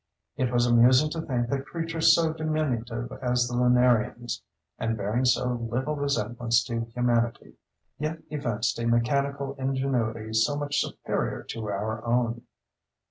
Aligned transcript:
It 0.35 0.51
was 0.51 0.65
amusing 0.65 1.11
to 1.11 1.21
think 1.21 1.49
that 1.49 1.67
creatures 1.67 2.15
so 2.15 2.33
diminutive 2.33 3.11
as 3.21 3.47
the 3.47 3.55
lunarians, 3.55 4.41
and 4.79 4.97
bearing 4.97 5.25
so 5.25 5.53
little 5.53 5.95
resemblance 5.95 6.63
to 6.63 6.85
humanity, 6.85 7.57
yet 7.99 8.23
evinced 8.31 8.79
a 8.79 8.87
mechanical 8.87 9.53
ingenuity 9.59 10.33
so 10.33 10.55
much 10.57 10.79
superior 10.81 11.43
to 11.49 11.67
our 11.69 12.03
own. 12.03 12.41